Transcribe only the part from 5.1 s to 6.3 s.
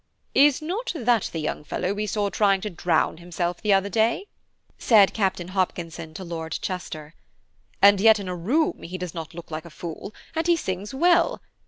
Captain Hopkinson to